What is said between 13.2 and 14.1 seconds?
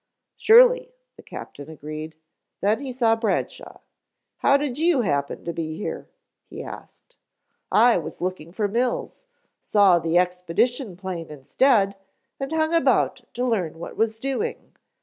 to learn what